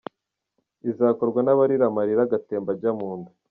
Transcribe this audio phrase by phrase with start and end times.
[0.89, 3.31] Iza korwa n’abarira amarira agatemba ajya munda.